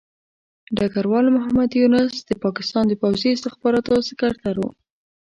ډګروال 0.75 1.25
محمد 1.35 1.69
یونس 1.81 2.15
د 2.29 2.31
پاکستان 2.43 2.83
د 2.87 2.93
پوځي 3.01 3.29
استخباراتو 3.33 3.95
سکرتر 4.07 4.55
وو. 4.59 4.69